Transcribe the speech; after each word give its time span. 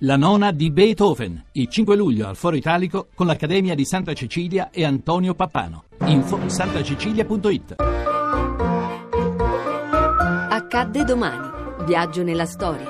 La 0.00 0.16
nona 0.16 0.52
di 0.52 0.70
Beethoven, 0.70 1.42
il 1.52 1.68
5 1.68 1.96
luglio 1.96 2.28
al 2.28 2.36
Foro 2.36 2.54
Italico 2.54 3.06
con 3.14 3.26
l'Accademia 3.26 3.74
di 3.74 3.86
Santa 3.86 4.12
Cecilia 4.12 4.68
e 4.70 4.84
Antonio 4.84 5.32
Pappano. 5.32 5.84
Info 6.04 6.38
santacecilia.it. 6.50 7.76
Accadde 10.50 11.04
domani. 11.04 11.48
Viaggio 11.86 12.22
nella 12.22 12.44
storia. 12.44 12.84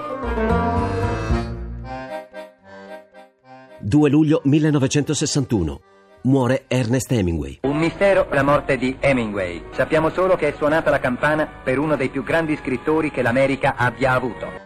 2 3.79 4.11
luglio 4.11 4.41
1961. 4.43 5.81
Muore 6.23 6.65
Ernest 6.67 7.13
Hemingway. 7.13 7.61
Un 7.63 7.77
mistero 7.77 8.27
la 8.33 8.43
morte 8.43 8.77
di 8.77 8.97
Hemingway. 8.99 9.63
Sappiamo 9.71 10.11
solo 10.11 10.35
che 10.35 10.49
è 10.49 10.54
suonata 10.57 10.91
la 10.91 10.99
campana 10.99 11.47
per 11.47 11.79
uno 11.79 11.95
dei 11.95 12.09
più 12.09 12.25
grandi 12.25 12.57
scrittori 12.57 13.13
che 13.13 13.23
l'America 13.23 13.77
abbia 13.77 14.11
avuto. 14.11 14.65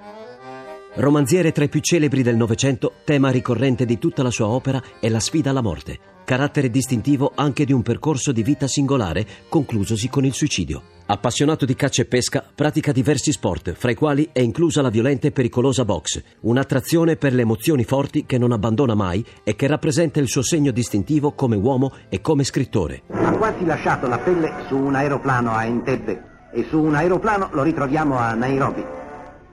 Romanziere 1.01 1.51
tra 1.51 1.65
i 1.65 1.71
più 1.71 1.81
celebri 1.81 2.23
del 2.23 2.37
Novecento, 2.37 2.93
tema 3.05 3.31
ricorrente 3.31 3.87
di 3.87 3.99
tutta 3.99 4.23
la 4.23 4.31
sua 4.31 4.49
opera 4.49 4.83
è 5.01 5.09
la 5.09 5.19
sfida 5.19 5.49
alla 5.49 5.63
morte, 5.63 5.99
carattere 6.27 6.69
distintivo 6.69 7.33
anche 7.35 7.65
di 7.65 7.73
un 7.73 7.81
percorso 7.81 8.33
di 8.33 8.43
vita 8.43 8.67
singolare 8.67 9.27
conclusosi 9.49 10.11
con 10.11 10.27
il 10.27 10.35
suicidio. 10.35 10.83
Appassionato 11.07 11.65
di 11.65 11.75
caccia 11.75 12.03
e 12.03 12.05
pesca, 12.05 12.45
pratica 12.55 12.93
diversi 12.93 13.33
sport, 13.33 13.73
fra 13.73 13.91
i 13.91 13.95
quali 13.95 14.29
è 14.31 14.41
inclusa 14.41 14.83
la 14.83 14.91
violenta 14.91 15.27
e 15.27 15.33
pericolosa 15.33 15.87
box, 15.87 16.23
un'attrazione 16.41 17.17
per 17.17 17.33
le 17.33 17.43
emozioni 17.43 17.85
forti 17.85 18.27
che 18.27 18.37
non 18.37 18.53
abbandona 18.53 18.95
mai 18.95 19.25
e 19.43 19.57
che 19.57 19.67
rappresenta 19.67 20.21
il 20.21 20.29
suo 20.29 20.43
segno 20.43 20.71
distintivo 20.71 21.33
come 21.33 21.57
uomo 21.57 21.95
e 22.11 22.21
come 22.21 22.45
scrittore. 22.45 23.05
Ha 23.11 23.39
quasi 23.39 23.65
lasciato 23.65 24.07
la 24.07 24.19
pelle 24.19 24.67
su 24.69 24.77
un 24.77 24.95
aeroplano 24.95 25.51
a 25.51 25.65
Entebbe 25.65 26.51
e 26.53 26.67
su 26.69 26.79
un 26.79 26.95
aeroplano 26.95 27.49
lo 27.53 27.63
ritroviamo 27.63 28.19
a 28.19 28.35
Nairobi. 28.35 29.00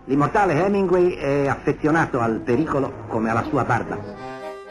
L'immortale 0.07 0.53
Hemingway 0.53 1.15
è 1.15 1.47
affezionato 1.47 2.21
al 2.21 2.39
pericolo 2.39 3.03
come 3.09 3.29
alla 3.29 3.43
sua 3.43 3.65
barba. 3.65 3.99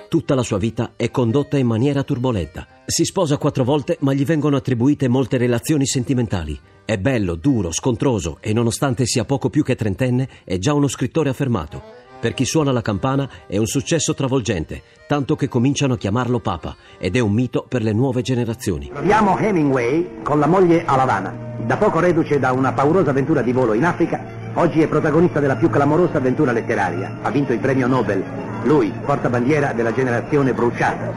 Tutta 0.09 0.35
la 0.35 0.43
sua 0.43 0.57
vita 0.57 0.93
è 0.97 1.11
condotta 1.11 1.59
in 1.59 1.67
maniera 1.67 2.03
turbolenta. 2.05 2.67
Si 2.87 3.05
sposa 3.05 3.37
quattro 3.37 3.63
volte, 3.63 3.99
ma 4.01 4.15
gli 4.15 4.25
vengono 4.25 4.57
attribuite 4.57 5.09
molte 5.09 5.37
relazioni 5.37 5.85
sentimentali. 5.85 6.59
È 6.87 6.97
bello, 6.97 7.35
duro, 7.35 7.71
scontroso 7.71 8.39
e 8.41 8.55
nonostante 8.55 9.05
sia 9.05 9.27
poco 9.27 9.51
più 9.51 9.63
che 9.63 9.75
trentenne, 9.75 10.27
è 10.43 10.57
già 10.57 10.73
uno 10.73 10.89
scrittore 10.89 11.29
affermato. 11.29 11.83
Per 12.19 12.33
chi 12.33 12.47
suona 12.47 12.73
la 12.73 12.81
campana 12.81 13.29
è 13.47 13.59
un 13.59 13.67
successo 13.67 14.15
travolgente, 14.15 14.81
tanto 15.07 15.37
che 15.37 15.49
cominciano 15.49 15.95
a 15.95 15.99
chiamarlo 15.99 16.39
Papa 16.39 16.77
ed 16.97 17.15
è 17.15 17.21
un 17.21 17.33
mito 17.33 17.67
per 17.69 17.83
le 17.83 17.93
nuove 17.93 18.23
generazioni. 18.23 18.89
Troviamo 18.89 19.37
Hemingway 19.37 20.23
con 20.23 20.39
la 20.39 20.47
moglie 20.47 20.87
a 20.87 20.97
Lavana. 20.97 21.35
Da 21.67 21.77
poco 21.77 21.99
reduce 22.01 22.39
da 22.39 22.53
una 22.53 22.73
paurosa 22.73 23.11
avventura 23.11 23.43
di 23.43 23.53
volo 23.53 23.75
in 23.75 23.85
Africa, 23.85 24.45
Oggi 24.59 24.81
è 24.81 24.89
protagonista 24.89 25.39
della 25.39 25.57
più 25.57 25.69
clamorosa 25.69 26.17
avventura 26.17 26.51
letteraria. 26.51 27.19
Ha 27.21 27.31
vinto 27.31 27.53
il 27.53 27.59
premio 27.59 27.87
Nobel. 27.87 28.25
Lui, 28.63 28.91
portabandiera 29.05 29.75
della 29.75 29.93
generazione 29.93 30.55
bruciata. 30.55 31.13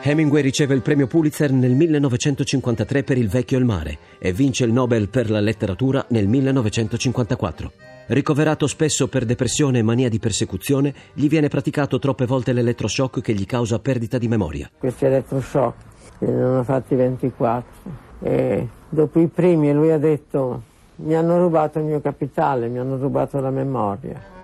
Hemingway 0.00 0.40
riceve 0.40 0.74
il 0.74 0.80
premio 0.80 1.06
Pulitzer 1.06 1.52
nel 1.52 1.74
1953 1.74 3.02
per 3.02 3.18
Il 3.18 3.28
vecchio 3.28 3.58
e 3.58 3.60
il 3.60 3.66
mare 3.66 3.98
e 4.18 4.32
vince 4.32 4.64
il 4.64 4.72
Nobel 4.72 5.10
per 5.10 5.28
la 5.28 5.40
letteratura 5.40 6.06
nel 6.08 6.26
1954. 6.26 7.72
Ricoverato 8.06 8.66
spesso 8.66 9.08
per 9.08 9.26
depressione 9.26 9.80
e 9.80 9.82
mania 9.82 10.08
di 10.08 10.18
persecuzione, 10.18 10.94
gli 11.12 11.28
viene 11.28 11.48
praticato 11.48 11.98
troppe 11.98 12.24
volte 12.24 12.54
l'elettroshock 12.54 13.20
che 13.20 13.34
gli 13.34 13.44
causa 13.44 13.78
perdita 13.78 14.16
di 14.16 14.26
memoria. 14.26 14.70
Questi 14.78 15.04
elettroshock 15.04 15.74
ne 16.20 16.42
hanno 16.42 16.64
fatti 16.64 16.94
24 16.94 17.66
e 18.22 18.68
dopo 18.88 19.20
i 19.20 19.26
primi 19.26 19.70
lui 19.70 19.90
ha 19.90 19.98
detto 19.98 20.76
mi 20.98 21.14
hanno 21.14 21.38
rubato 21.38 21.78
il 21.78 21.84
mio 21.84 22.00
capitale, 22.00 22.68
mi 22.68 22.78
hanno 22.78 22.96
rubato 22.96 23.40
la 23.40 23.50
memoria. 23.50 24.36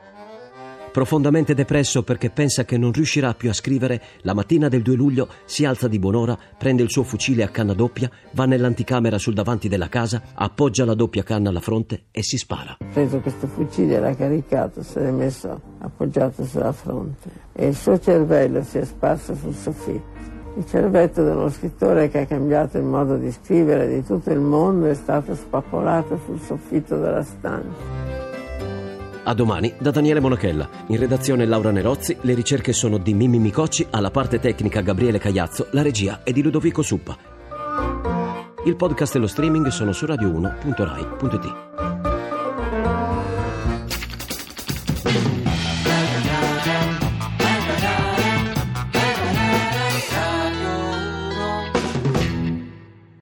Profondamente 0.95 1.55
depresso 1.55 2.05
perché 2.05 2.31
pensa 2.31 2.65
che 2.65 2.79
non 2.79 2.93
riuscirà 2.93 3.35
più 3.35 3.49
a 3.49 3.53
scrivere, 3.53 4.01
la 4.21 4.33
mattina 4.33 4.69
del 4.69 4.83
2 4.83 4.95
luglio 4.95 5.29
si 5.45 5.65
alza 5.65 5.89
di 5.89 5.99
buon'ora, 5.99 6.39
prende 6.57 6.85
il 6.85 6.91
suo 6.91 7.03
fucile 7.03 7.43
a 7.43 7.49
canna 7.49 7.73
doppia, 7.73 8.09
va 8.31 8.45
nell'anticamera 8.45 9.19
sul 9.19 9.35
davanti 9.35 9.67
della 9.67 9.89
casa, 9.89 10.23
appoggia 10.35 10.85
la 10.85 10.95
doppia 10.95 11.25
canna 11.25 11.49
alla 11.49 11.59
fronte 11.59 12.05
e 12.13 12.23
si 12.23 12.37
spara. 12.37 12.77
Ha 12.79 12.85
preso 12.93 13.19
questo 13.19 13.49
fucile, 13.49 13.99
l'ha 13.99 14.15
caricato, 14.15 14.85
se 14.85 15.01
l'è 15.01 15.11
messo 15.11 15.61
appoggiato 15.79 16.45
sulla 16.45 16.71
fronte 16.71 17.29
e 17.53 17.67
il 17.67 17.75
suo 17.75 17.99
cervello 17.99 18.63
si 18.63 18.79
è 18.79 18.85
sparso 18.85 19.35
sul 19.35 19.55
soffitto. 19.55 20.34
Il 20.57 20.67
cervello 20.67 21.11
dello 21.15 21.51
scrittore 21.51 22.09
che 22.09 22.21
ha 22.21 22.27
cambiato 22.27 22.79
il 22.79 22.85
modo 22.85 23.17
di 23.17 23.33
scrivere 23.33 23.89
di 23.89 24.05
tutto 24.05 24.31
il 24.31 24.39
mondo 24.39 24.87
è 24.87 24.95
stato 24.95 25.35
spappolato 25.35 26.21
sul 26.25 26.41
soffitto 26.41 26.97
della 26.97 27.25
stanza. 27.25 28.13
A 29.25 29.35
domani 29.35 29.75
da 29.79 29.91
Daniele 29.91 30.21
Monachella. 30.21 30.69
In 30.89 30.99
redazione 30.99 31.47
Laura 31.47 31.71
Nerozzi, 31.71 32.17
le 32.21 32.35
ricerche 32.35 32.73
sono 32.73 32.99
di 32.99 33.15
Mimmi 33.15 33.39
Micocci, 33.39 33.87
alla 33.91 34.11
parte 34.11 34.39
tecnica 34.39 34.81
Gabriele 34.81 35.19
Cagliazzo, 35.19 35.69
la 35.71 35.83
regia 35.83 36.21
è 36.23 36.31
di 36.31 36.43
Ludovico 36.43 36.83
Suppa. 36.83 37.17
Il 38.67 38.77
podcast 38.77 39.17
e 39.17 39.19
lo 39.19 39.27
streaming 39.27 39.67
sono 39.69 39.93
su 39.93 40.05
radio1.rai.it. 40.05 41.74